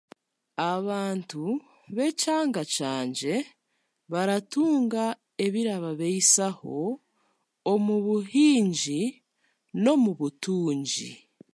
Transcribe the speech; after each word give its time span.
Abantu 0.73 1.43
b'ekyanga 1.95 2.61
kyangye 2.73 3.35
baratunga 4.11 5.03
ebirababeisaho 5.45 6.77
omu 7.71 7.95
buhingi 8.05 9.01
n'omu 9.81 10.11
butungi. 10.19 11.11